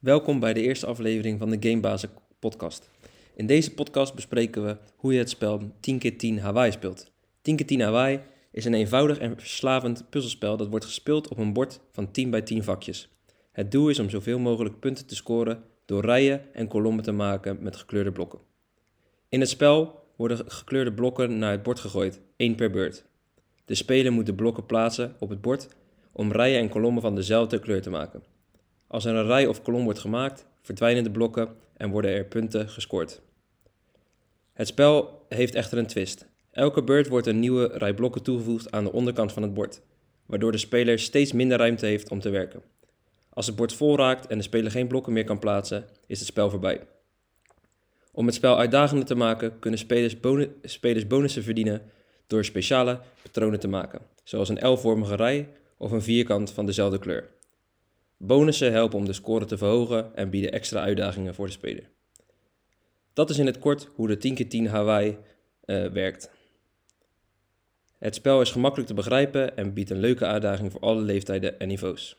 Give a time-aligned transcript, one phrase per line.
[0.00, 2.90] Welkom bij de eerste aflevering van de Gamebazen podcast.
[3.34, 7.10] In deze podcast bespreken we hoe je het spel 10x10 Hawaii speelt.
[7.50, 8.20] 10x10 Hawaii
[8.52, 12.42] is een eenvoudig en verslavend puzzelspel dat wordt gespeeld op een bord van 10 bij
[12.42, 13.08] 10 vakjes.
[13.52, 17.58] Het doel is om zoveel mogelijk punten te scoren door rijen en kolommen te maken
[17.60, 18.40] met gekleurde blokken.
[19.28, 23.04] In het spel worden gekleurde blokken naar het bord gegooid, één per beurt.
[23.64, 25.68] De speler moet de blokken plaatsen op het bord
[26.12, 28.22] om rijen en kolommen van dezelfde kleur te maken.
[28.90, 32.68] Als er een rij of kolom wordt gemaakt, verdwijnen de blokken en worden er punten
[32.68, 33.20] gescoord.
[34.52, 36.26] Het spel heeft echter een twist.
[36.50, 39.82] Elke beurt wordt een nieuwe rij blokken toegevoegd aan de onderkant van het bord,
[40.26, 42.62] waardoor de speler steeds minder ruimte heeft om te werken.
[43.28, 46.28] Als het bord vol raakt en de speler geen blokken meer kan plaatsen, is het
[46.28, 46.80] spel voorbij.
[48.12, 50.16] Om het spel uitdagender te maken, kunnen spelers,
[50.62, 51.82] spelers bonussen verdienen
[52.26, 57.38] door speciale patronen te maken, zoals een L-vormige rij of een vierkant van dezelfde kleur.
[58.22, 61.90] Bonussen helpen om de score te verhogen en bieden extra uitdagingen voor de speler.
[63.12, 65.16] Dat is in het kort hoe de 10x10 Hawaii
[65.66, 66.30] uh, werkt.
[67.98, 71.68] Het spel is gemakkelijk te begrijpen en biedt een leuke uitdaging voor alle leeftijden en
[71.68, 72.16] niveaus.